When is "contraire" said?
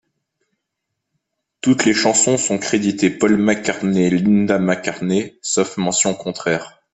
6.15-6.81